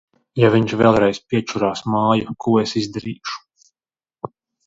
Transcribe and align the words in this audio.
Ja 0.43 0.47
viņš 0.53 0.71
vēlreiz 0.77 1.19
piečurās 1.33 1.83
māju, 1.95 2.33
ko 2.45 2.55
es 2.63 2.75
izdarīšu? 2.83 3.71